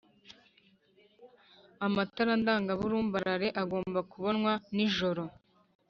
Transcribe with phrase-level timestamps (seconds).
[1.85, 5.23] Amatara ndanga burumbarare agomba kubonwa n’ijoro